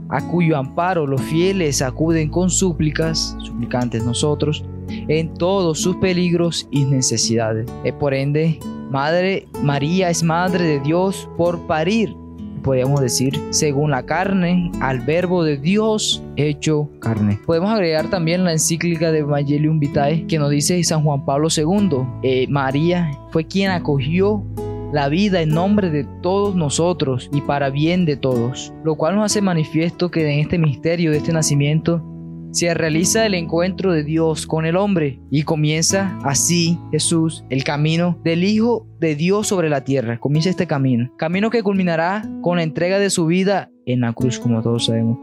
a 0.09 0.27
cuyo 0.27 0.57
amparo 0.57 1.07
los 1.07 1.21
fieles 1.21 1.81
acuden 1.81 2.29
con 2.29 2.49
súplicas, 2.49 3.35
suplicantes 3.39 4.03
nosotros, 4.03 4.65
en 4.87 5.33
todos 5.35 5.79
sus 5.79 5.95
peligros 5.97 6.67
y 6.71 6.83
necesidades. 6.83 7.71
Y 7.85 7.91
por 7.93 8.13
ende, 8.13 8.59
Madre 8.89 9.47
María 9.63 10.09
es 10.09 10.21
Madre 10.21 10.65
de 10.65 10.79
Dios 10.81 11.29
por 11.37 11.65
parir, 11.65 12.13
podríamos 12.61 12.99
decir, 12.99 13.39
según 13.51 13.91
la 13.91 14.05
carne, 14.05 14.71
al 14.81 14.99
verbo 14.99 15.43
de 15.43 15.57
Dios 15.57 16.21
hecho 16.35 16.89
carne. 16.99 17.39
Podemos 17.45 17.71
agregar 17.71 18.09
también 18.09 18.43
la 18.43 18.51
encíclica 18.51 19.11
de 19.11 19.19
Evangelium 19.19 19.79
Vitae 19.79 20.27
que 20.27 20.37
nos 20.37 20.49
dice 20.49 20.83
San 20.83 21.03
Juan 21.03 21.25
Pablo 21.25 21.47
II, 21.55 22.03
eh, 22.23 22.47
María 22.49 23.11
fue 23.31 23.45
quien 23.45 23.71
acogió 23.71 24.43
la 24.91 25.07
vida 25.09 25.41
en 25.41 25.49
nombre 25.49 25.89
de 25.89 26.05
todos 26.21 26.55
nosotros 26.55 27.29
y 27.33 27.41
para 27.41 27.69
bien 27.69 28.05
de 28.05 28.17
todos, 28.17 28.73
lo 28.83 28.95
cual 28.95 29.15
nos 29.15 29.25
hace 29.25 29.41
manifiesto 29.41 30.11
que 30.11 30.31
en 30.31 30.39
este 30.39 30.57
misterio 30.57 31.11
de 31.11 31.17
este 31.17 31.33
nacimiento 31.33 32.05
se 32.51 32.73
realiza 32.73 33.25
el 33.25 33.33
encuentro 33.33 33.93
de 33.93 34.03
Dios 34.03 34.45
con 34.45 34.65
el 34.65 34.75
hombre 34.75 35.21
y 35.31 35.43
comienza 35.43 36.19
así 36.23 36.77
Jesús 36.91 37.45
el 37.49 37.63
camino 37.63 38.19
del 38.25 38.43
Hijo 38.43 38.85
de 38.99 39.15
Dios 39.15 39.47
sobre 39.47 39.69
la 39.69 39.85
tierra. 39.85 40.19
Comienza 40.19 40.49
este 40.49 40.67
camino, 40.67 41.13
camino 41.17 41.49
que 41.49 41.63
culminará 41.63 42.29
con 42.41 42.57
la 42.57 42.63
entrega 42.63 42.99
de 42.99 43.09
su 43.09 43.25
vida 43.25 43.71
en 43.85 44.01
la 44.01 44.11
cruz, 44.11 44.37
como 44.37 44.61
todos 44.61 44.87
sabemos. 44.87 45.17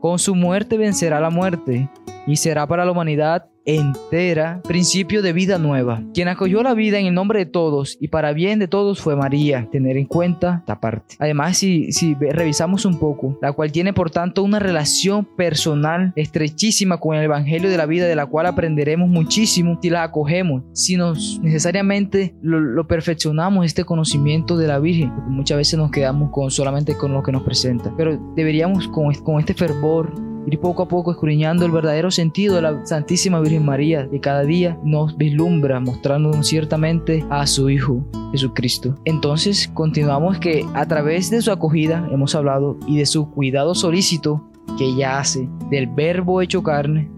Con 0.00 0.18
su 0.18 0.34
muerte 0.34 0.76
vencerá 0.76 1.20
la 1.20 1.30
muerte 1.30 1.88
y 2.26 2.34
será 2.34 2.66
para 2.66 2.84
la 2.84 2.90
humanidad 2.90 3.51
entera, 3.64 4.60
principio 4.62 5.22
de 5.22 5.32
vida 5.32 5.58
nueva. 5.58 6.02
Quien 6.14 6.28
acogió 6.28 6.62
la 6.62 6.74
vida 6.74 6.98
en 6.98 7.06
el 7.06 7.14
nombre 7.14 7.40
de 7.40 7.46
todos 7.46 7.96
y 8.00 8.08
para 8.08 8.32
bien 8.32 8.58
de 8.58 8.68
todos 8.68 9.00
fue 9.00 9.16
María. 9.16 9.68
Tener 9.70 9.96
en 9.96 10.06
cuenta 10.06 10.58
esta 10.60 10.80
parte. 10.80 11.16
Además, 11.18 11.58
si, 11.58 11.92
si 11.92 12.14
revisamos 12.14 12.84
un 12.84 12.98
poco, 12.98 13.38
la 13.40 13.52
cual 13.52 13.72
tiene 13.72 13.92
por 13.92 14.10
tanto 14.10 14.42
una 14.42 14.58
relación 14.58 15.24
personal 15.36 16.12
estrechísima 16.16 16.98
con 16.98 17.16
el 17.16 17.24
Evangelio 17.24 17.70
de 17.70 17.76
la 17.76 17.86
vida, 17.86 18.06
de 18.06 18.16
la 18.16 18.26
cual 18.26 18.46
aprenderemos 18.46 19.08
muchísimo 19.08 19.78
si 19.80 19.90
la 19.90 20.02
acogemos, 20.04 20.62
si 20.72 20.96
nos 20.96 21.40
necesariamente 21.42 22.34
lo, 22.42 22.86
perfeccionamos 22.86 23.64
este 23.64 23.84
conocimiento 23.84 24.56
de 24.56 24.66
la 24.66 24.78
Virgen, 24.78 25.12
porque 25.14 25.30
muchas 25.30 25.56
veces 25.56 25.78
nos 25.78 25.90
quedamos 25.90 26.30
con 26.30 26.50
solamente 26.50 26.96
con 26.96 27.12
lo 27.12 27.22
que 27.22 27.32
nos 27.32 27.42
presenta. 27.42 27.92
Pero 27.96 28.18
deberíamos 28.34 28.88
con, 28.88 29.12
con 29.14 29.38
este 29.38 29.54
fervor 29.54 30.31
ir 30.46 30.58
poco 30.58 30.82
a 30.82 30.88
poco 30.88 31.12
escudriñando 31.12 31.64
el 31.64 31.72
verdadero 31.72 32.10
sentido 32.10 32.56
de 32.56 32.62
la 32.62 32.86
Santísima 32.86 33.40
Virgen 33.40 33.64
María, 33.64 34.08
que 34.10 34.20
cada 34.20 34.42
día 34.42 34.78
nos 34.84 35.16
vislumbra 35.16 35.80
mostrándonos 35.80 36.46
ciertamente 36.46 37.24
a 37.30 37.46
su 37.46 37.70
Hijo 37.70 38.04
Jesucristo. 38.32 38.96
Entonces 39.04 39.70
continuamos 39.74 40.38
que 40.38 40.66
a 40.74 40.86
través 40.86 41.30
de 41.30 41.42
su 41.42 41.52
acogida 41.52 42.08
hemos 42.10 42.34
hablado 42.34 42.78
y 42.86 42.98
de 42.98 43.06
su 43.06 43.30
cuidado 43.30 43.74
solícito 43.74 44.48
que 44.78 44.86
ella 44.86 45.18
hace 45.18 45.48
del 45.70 45.86
verbo 45.86 46.40
hecho 46.40 46.62
carne, 46.62 47.10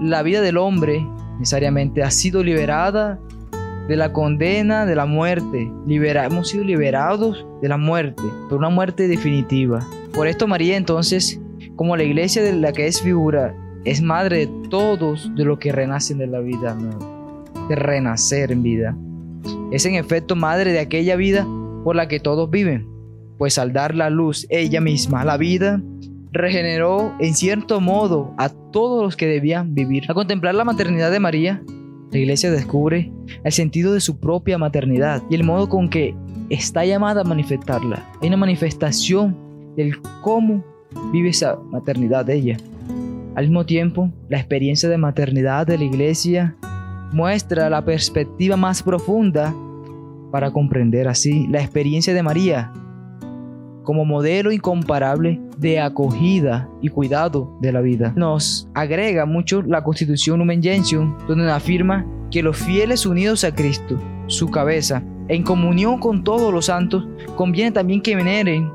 la 0.00 0.22
vida 0.22 0.40
del 0.40 0.56
hombre 0.56 1.06
necesariamente 1.38 2.02
ha 2.02 2.10
sido 2.10 2.42
liberada 2.42 3.18
de 3.88 3.96
la 3.96 4.12
condena 4.12 4.84
de 4.84 4.94
la 4.94 5.06
muerte. 5.06 5.72
Libera, 5.86 6.26
hemos 6.26 6.48
sido 6.48 6.62
liberados 6.62 7.46
de 7.62 7.68
la 7.68 7.78
muerte, 7.78 8.22
por 8.48 8.58
una 8.58 8.68
muerte 8.68 9.08
definitiva. 9.08 9.86
Por 10.12 10.26
esto 10.28 10.46
María 10.46 10.76
entonces 10.76 11.40
como 11.78 11.96
la 11.96 12.02
iglesia 12.02 12.42
de 12.42 12.52
la 12.54 12.72
que 12.72 12.88
es 12.88 13.00
figura, 13.00 13.54
es 13.84 14.02
madre 14.02 14.38
de 14.38 14.68
todos 14.68 15.32
de 15.36 15.44
los 15.44 15.60
que 15.60 15.70
renacen 15.70 16.18
de 16.18 16.26
la 16.26 16.40
vida 16.40 16.76
de 17.68 17.76
renacer 17.76 18.50
en 18.50 18.64
vida. 18.64 18.96
Es 19.70 19.86
en 19.86 19.94
efecto 19.94 20.34
madre 20.34 20.72
de 20.72 20.80
aquella 20.80 21.14
vida 21.14 21.46
por 21.84 21.94
la 21.94 22.08
que 22.08 22.18
todos 22.18 22.50
viven, 22.50 22.88
pues 23.38 23.58
al 23.58 23.72
dar 23.72 23.94
la 23.94 24.10
luz 24.10 24.44
ella 24.50 24.80
misma, 24.80 25.24
la 25.24 25.36
vida, 25.36 25.80
regeneró 26.32 27.14
en 27.20 27.36
cierto 27.36 27.80
modo 27.80 28.34
a 28.38 28.48
todos 28.48 29.04
los 29.04 29.16
que 29.16 29.28
debían 29.28 29.72
vivir. 29.72 30.02
Al 30.08 30.16
contemplar 30.16 30.56
la 30.56 30.64
maternidad 30.64 31.12
de 31.12 31.20
María, 31.20 31.62
la 32.10 32.18
iglesia 32.18 32.50
descubre 32.50 33.12
el 33.44 33.52
sentido 33.52 33.92
de 33.92 34.00
su 34.00 34.18
propia 34.18 34.58
maternidad 34.58 35.22
y 35.30 35.36
el 35.36 35.44
modo 35.44 35.68
con 35.68 35.88
que 35.88 36.16
está 36.50 36.84
llamada 36.84 37.20
a 37.20 37.24
manifestarla. 37.24 38.04
Hay 38.20 38.26
una 38.26 38.36
manifestación 38.36 39.36
del 39.76 40.00
cómo 40.22 40.64
vive 41.12 41.30
esa 41.30 41.58
maternidad 41.70 42.24
de 42.24 42.34
ella. 42.34 42.56
Al 43.34 43.44
mismo 43.44 43.64
tiempo, 43.66 44.10
la 44.28 44.38
experiencia 44.38 44.88
de 44.88 44.98
maternidad 44.98 45.66
de 45.66 45.78
la 45.78 45.84
iglesia 45.84 46.56
muestra 47.12 47.70
la 47.70 47.84
perspectiva 47.84 48.56
más 48.56 48.82
profunda 48.82 49.54
para 50.30 50.50
comprender 50.50 51.08
así 51.08 51.46
la 51.48 51.60
experiencia 51.60 52.12
de 52.12 52.22
María 52.22 52.72
como 53.88 54.04
modelo 54.04 54.52
incomparable 54.52 55.40
de 55.56 55.80
acogida 55.80 56.68
y 56.82 56.90
cuidado 56.90 57.56
de 57.62 57.72
la 57.72 57.80
vida. 57.80 58.12
Nos 58.16 58.68
agrega 58.74 59.24
mucho 59.24 59.62
la 59.62 59.82
Constitución 59.82 60.38
Lumen 60.38 60.62
Gentium, 60.62 61.16
donde 61.26 61.50
afirma 61.50 62.04
que 62.30 62.42
los 62.42 62.58
fieles 62.58 63.06
unidos 63.06 63.44
a 63.44 63.54
Cristo, 63.54 63.98
su 64.26 64.50
cabeza, 64.50 65.02
en 65.28 65.42
comunión 65.42 66.00
con 66.00 66.22
todos 66.22 66.52
los 66.52 66.66
santos, 66.66 67.08
conviene 67.34 67.72
también 67.72 68.02
que 68.02 68.14
veneren 68.14 68.70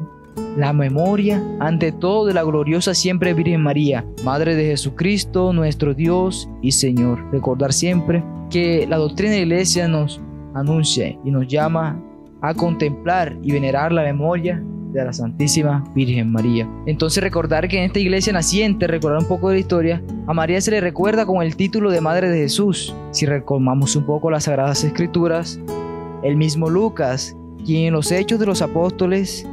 la 0.57 0.73
memoria 0.73 1.43
ante 1.59 1.91
todo 1.91 2.25
de 2.25 2.33
la 2.33 2.43
gloriosa 2.43 2.93
siempre 2.93 3.33
Virgen 3.33 3.61
María, 3.61 4.05
Madre 4.23 4.55
de 4.55 4.65
Jesucristo, 4.65 5.53
nuestro 5.53 5.93
Dios 5.93 6.49
y 6.61 6.71
Señor. 6.71 7.23
Recordar 7.31 7.73
siempre 7.73 8.23
que 8.49 8.85
la 8.87 8.97
doctrina 8.97 9.31
de 9.33 9.39
la 9.39 9.43
Iglesia 9.43 9.87
nos 9.87 10.21
anuncia 10.53 11.17
y 11.23 11.31
nos 11.31 11.47
llama 11.47 11.99
a 12.41 12.53
contemplar 12.53 13.37
y 13.41 13.51
venerar 13.51 13.91
la 13.91 14.03
memoria 14.03 14.61
de 14.91 15.03
la 15.03 15.11
Santísima 15.11 15.83
Virgen 15.95 16.31
María. 16.31 16.69
Entonces 16.85 17.23
recordar 17.23 17.67
que 17.67 17.79
en 17.79 17.85
esta 17.85 17.99
iglesia 17.99 18.31
naciente, 18.31 18.85
recordar 18.87 19.19
un 19.19 19.27
poco 19.27 19.49
de 19.49 19.55
la 19.55 19.59
historia, 19.59 20.03
a 20.27 20.33
María 20.33 20.61
se 20.61 20.71
le 20.71 20.81
recuerda 20.81 21.25
con 21.25 21.41
el 21.41 21.55
título 21.55 21.89
de 21.89 21.99
Madre 21.99 22.29
de 22.29 22.39
Jesús. 22.39 22.95
Si 23.11 23.25
recordamos 23.25 23.95
un 23.95 24.05
poco 24.05 24.29
las 24.29 24.43
Sagradas 24.43 24.83
Escrituras, 24.83 25.59
el 26.21 26.37
mismo 26.37 26.69
Lucas, 26.69 27.35
quien 27.65 27.87
en 27.87 27.93
los 27.93 28.11
Hechos 28.11 28.39
de 28.39 28.45
los 28.45 28.61
Apóstoles 28.61 29.47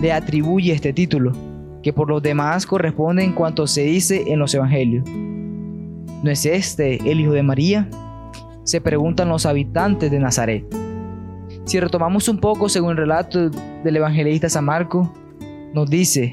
le 0.00 0.12
atribuye 0.12 0.72
este 0.72 0.92
título, 0.92 1.32
que 1.82 1.92
por 1.92 2.08
los 2.08 2.22
demás 2.22 2.66
corresponde 2.66 3.24
en 3.24 3.32
cuanto 3.32 3.66
se 3.66 3.82
dice 3.82 4.24
en 4.26 4.38
los 4.38 4.54
Evangelios. 4.54 5.08
¿No 6.22 6.30
es 6.30 6.46
este 6.46 6.96
el 7.10 7.20
Hijo 7.20 7.32
de 7.32 7.42
María? 7.42 7.88
Se 8.64 8.80
preguntan 8.80 9.28
los 9.28 9.44
habitantes 9.44 10.10
de 10.10 10.18
Nazaret. 10.18 10.64
Si 11.64 11.80
retomamos 11.80 12.28
un 12.28 12.38
poco 12.38 12.68
según 12.68 12.92
el 12.92 12.96
relato 12.96 13.50
del 13.50 13.96
evangelista 13.96 14.48
San 14.48 14.64
Marco, 14.64 15.12
nos 15.74 15.88
dice, 15.88 16.32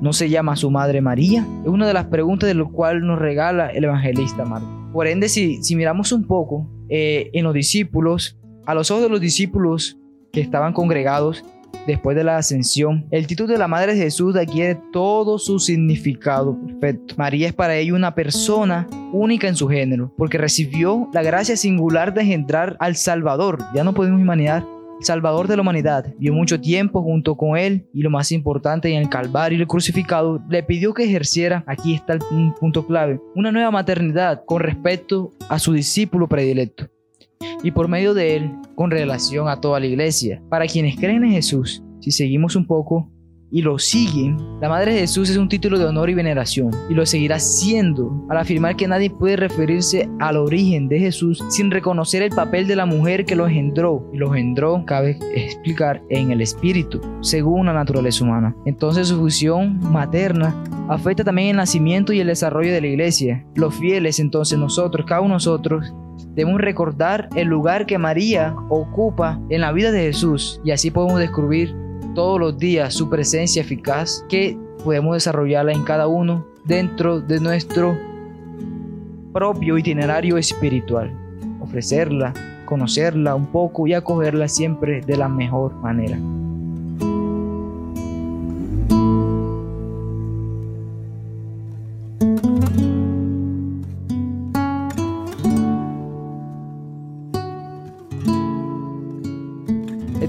¿no 0.00 0.12
se 0.12 0.28
llama 0.30 0.56
su 0.56 0.70
madre 0.70 1.00
María? 1.00 1.46
Es 1.62 1.68
una 1.68 1.86
de 1.86 1.94
las 1.94 2.06
preguntas 2.06 2.46
de 2.46 2.54
lo 2.54 2.70
cual 2.70 3.00
nos 3.06 3.18
regala 3.18 3.68
el 3.68 3.84
evangelista 3.84 4.44
Marco. 4.44 4.90
Por 4.92 5.06
ende, 5.06 5.28
si, 5.28 5.60
miramos 5.74 6.12
un 6.12 6.26
poco 6.26 6.66
eh, 6.88 7.30
en 7.32 7.44
los 7.44 7.54
discípulos, 7.54 8.38
a 8.66 8.74
los 8.74 8.90
ojos 8.90 9.02
de 9.02 9.08
los 9.10 9.20
discípulos 9.20 9.98
que 10.32 10.40
estaban 10.40 10.72
congregados, 10.72 11.44
después 11.86 12.16
de 12.16 12.24
la 12.24 12.36
ascensión. 12.36 13.06
El 13.10 13.26
título 13.26 13.52
de 13.52 13.58
la 13.58 13.68
Madre 13.68 13.94
de 13.94 14.02
Jesús 14.02 14.36
adquiere 14.36 14.80
todo 14.92 15.38
su 15.38 15.58
significado 15.58 16.58
perfecto. 16.60 17.14
María 17.16 17.48
es 17.48 17.54
para 17.54 17.76
ello 17.76 17.94
una 17.94 18.14
persona 18.14 18.86
única 19.12 19.48
en 19.48 19.56
su 19.56 19.68
género, 19.68 20.12
porque 20.16 20.38
recibió 20.38 21.08
la 21.12 21.22
gracia 21.22 21.56
singular 21.56 22.12
de 22.12 22.22
engendrar 22.22 22.76
al 22.78 22.96
Salvador. 22.96 23.58
Ya 23.74 23.84
no 23.84 23.94
podemos 23.94 24.20
imaginar 24.20 24.64
Salvador 25.00 25.46
de 25.46 25.56
la 25.56 25.62
humanidad, 25.62 26.12
vio 26.18 26.32
mucho 26.32 26.60
tiempo 26.60 27.02
junto 27.02 27.36
con 27.36 27.56
él 27.56 27.86
y 27.94 28.02
lo 28.02 28.10
más 28.10 28.32
importante 28.32 28.90
en 28.90 29.00
el 29.00 29.08
Calvario 29.08 29.58
y 29.58 29.60
el 29.60 29.68
crucificado, 29.68 30.42
le 30.48 30.62
pidió 30.62 30.92
que 30.92 31.04
ejerciera, 31.04 31.62
aquí 31.66 31.94
está 31.94 32.14
el 32.14 32.20
punto 32.58 32.84
clave, 32.84 33.20
una 33.34 33.52
nueva 33.52 33.70
maternidad 33.70 34.42
con 34.44 34.60
respecto 34.60 35.30
a 35.48 35.58
su 35.58 35.72
discípulo 35.72 36.26
predilecto 36.26 36.88
y 37.62 37.70
por 37.70 37.88
medio 37.88 38.14
de 38.14 38.36
él 38.36 38.52
con 38.74 38.90
relación 38.90 39.48
a 39.48 39.60
toda 39.60 39.80
la 39.80 39.86
iglesia. 39.86 40.42
Para 40.48 40.66
quienes 40.66 40.96
creen 40.96 41.24
en 41.24 41.32
Jesús, 41.32 41.82
si 42.00 42.10
seguimos 42.10 42.56
un 42.56 42.66
poco 42.66 43.10
y 43.50 43.62
lo 43.62 43.78
siguen, 43.78 44.36
la 44.60 44.68
Madre 44.68 44.92
de 44.92 45.00
Jesús 45.00 45.30
es 45.30 45.38
un 45.38 45.48
título 45.48 45.78
de 45.78 45.86
honor 45.86 46.10
y 46.10 46.14
veneración 46.14 46.70
y 46.90 46.94
lo 46.94 47.06
seguirá 47.06 47.38
siendo 47.38 48.26
al 48.28 48.36
afirmar 48.36 48.76
que 48.76 48.86
nadie 48.86 49.10
puede 49.10 49.36
referirse 49.36 50.08
al 50.18 50.36
origen 50.36 50.88
de 50.88 50.98
Jesús 50.98 51.42
sin 51.48 51.70
reconocer 51.70 52.22
el 52.22 52.30
papel 52.30 52.66
de 52.66 52.76
la 52.76 52.84
mujer 52.84 53.24
que 53.24 53.36
lo 53.36 53.46
engendró 53.46 54.08
y 54.12 54.18
lo 54.18 54.34
engendró, 54.34 54.84
cabe 54.84 55.18
explicar, 55.34 56.02
en 56.10 56.30
el 56.30 56.40
espíritu, 56.40 57.00
según 57.20 57.66
la 57.66 57.72
naturaleza 57.72 58.24
humana. 58.24 58.54
Entonces 58.66 59.08
su 59.08 59.16
función 59.16 59.78
materna 59.80 60.54
afecta 60.88 61.24
también 61.24 61.48
el 61.48 61.56
nacimiento 61.56 62.12
y 62.12 62.20
el 62.20 62.26
desarrollo 62.26 62.72
de 62.72 62.80
la 62.80 62.86
iglesia. 62.86 63.46
Los 63.54 63.74
fieles, 63.74 64.18
entonces 64.18 64.58
nosotros, 64.58 65.06
cada 65.06 65.20
uno 65.20 65.30
de 65.30 65.36
nosotros, 65.36 65.94
debemos 66.38 66.60
recordar 66.60 67.28
el 67.34 67.48
lugar 67.48 67.84
que 67.84 67.98
María 67.98 68.54
ocupa 68.68 69.40
en 69.48 69.60
la 69.60 69.72
vida 69.72 69.90
de 69.90 70.02
Jesús 70.02 70.60
y 70.62 70.70
así 70.70 70.88
podemos 70.88 71.18
descubrir 71.18 71.74
todos 72.14 72.38
los 72.38 72.56
días 72.56 72.94
su 72.94 73.10
presencia 73.10 73.60
eficaz 73.60 74.24
que 74.28 74.56
podemos 74.84 75.16
desarrollarla 75.16 75.72
en 75.72 75.82
cada 75.82 76.06
uno 76.06 76.46
dentro 76.64 77.20
de 77.20 77.40
nuestro 77.40 77.98
propio 79.32 79.78
itinerario 79.78 80.38
espiritual. 80.38 81.12
Ofrecerla, 81.58 82.32
conocerla 82.66 83.34
un 83.34 83.46
poco 83.46 83.88
y 83.88 83.94
acogerla 83.94 84.46
siempre 84.46 85.00
de 85.00 85.16
la 85.16 85.28
mejor 85.28 85.74
manera. 85.74 86.18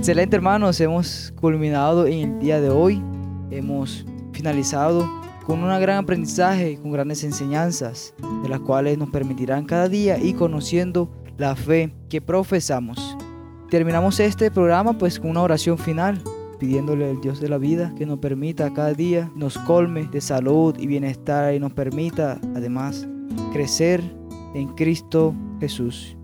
Excelente 0.09 0.37
hermanos, 0.37 0.81
hemos 0.81 1.31
culminado 1.39 2.07
en 2.07 2.31
el 2.31 2.39
día 2.39 2.59
de 2.59 2.71
hoy, 2.71 2.99
hemos 3.51 4.07
finalizado 4.33 5.07
con 5.45 5.61
un 5.61 5.79
gran 5.79 5.97
aprendizaje, 5.97 6.79
con 6.81 6.91
grandes 6.91 7.23
enseñanzas, 7.23 8.15
de 8.41 8.49
las 8.49 8.59
cuales 8.61 8.97
nos 8.97 9.11
permitirán 9.11 9.65
cada 9.65 9.87
día 9.87 10.17
ir 10.17 10.35
conociendo 10.35 11.11
la 11.37 11.55
fe 11.55 11.93
que 12.09 12.21
profesamos. 12.21 13.15
Terminamos 13.69 14.19
este 14.19 14.49
programa 14.49 14.97
pues 14.97 15.19
con 15.19 15.29
una 15.29 15.43
oración 15.43 15.77
final, 15.77 16.19
pidiéndole 16.59 17.07
al 17.07 17.21
Dios 17.21 17.39
de 17.39 17.49
la 17.49 17.59
vida 17.59 17.93
que 17.95 18.07
nos 18.07 18.17
permita 18.17 18.73
cada 18.73 18.95
día, 18.95 19.31
nos 19.35 19.59
colme 19.59 20.07
de 20.11 20.21
salud 20.21 20.75
y 20.79 20.87
bienestar 20.87 21.53
y 21.53 21.59
nos 21.59 21.73
permita 21.73 22.41
además 22.55 23.07
crecer 23.53 24.01
en 24.55 24.69
Cristo 24.69 25.35
Jesús. 25.59 26.18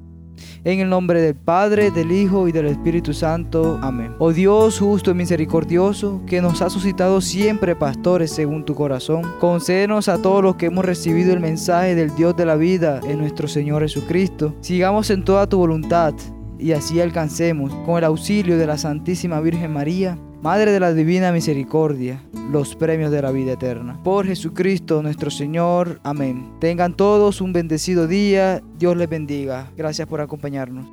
En 0.63 0.79
el 0.79 0.89
nombre 0.89 1.21
del 1.21 1.35
Padre, 1.35 1.91
del 1.91 2.11
Hijo 2.11 2.47
y 2.47 2.51
del 2.51 2.67
Espíritu 2.67 3.13
Santo. 3.13 3.79
Amén. 3.81 4.11
Oh 4.19 4.33
Dios 4.33 4.79
justo 4.79 5.11
y 5.11 5.13
misericordioso, 5.13 6.21
que 6.25 6.41
nos 6.41 6.61
ha 6.61 6.69
suscitado 6.69 7.21
siempre 7.21 7.75
pastores 7.75 8.31
según 8.31 8.65
tu 8.65 8.75
corazón, 8.75 9.23
concédenos 9.39 10.09
a 10.09 10.21
todos 10.21 10.43
los 10.43 10.55
que 10.55 10.67
hemos 10.67 10.85
recibido 10.85 11.33
el 11.33 11.39
mensaje 11.39 11.95
del 11.95 12.15
Dios 12.15 12.35
de 12.35 12.45
la 12.45 12.55
vida 12.55 12.99
en 13.07 13.19
nuestro 13.19 13.47
Señor 13.47 13.81
Jesucristo. 13.81 14.55
Sigamos 14.61 15.09
en 15.09 15.23
toda 15.23 15.47
tu 15.47 15.57
voluntad 15.57 16.13
y 16.57 16.71
así 16.71 17.01
alcancemos, 17.01 17.73
con 17.85 17.97
el 17.97 18.05
auxilio 18.05 18.57
de 18.57 18.67
la 18.67 18.77
Santísima 18.77 19.41
Virgen 19.41 19.73
María, 19.73 20.17
Madre 20.45 20.71
de 20.71 20.79
la 20.79 20.93
Divina 20.93 21.31
Misericordia, 21.31 22.21
los 22.51 22.75
premios 22.75 23.09
de 23.09 23.19
la 23.19 23.31
vida 23.31 23.53
eterna. 23.53 23.99
Por 24.03 24.27
Jesucristo 24.27 25.01
nuestro 25.01 25.31
Señor. 25.31 25.99
Amén. 26.03 26.51
Tengan 26.59 26.95
todos 26.95 27.41
un 27.41 27.51
bendecido 27.51 28.05
día. 28.05 28.61
Dios 28.77 28.95
les 28.95 29.09
bendiga. 29.09 29.71
Gracias 29.75 30.07
por 30.07 30.21
acompañarnos. 30.21 30.85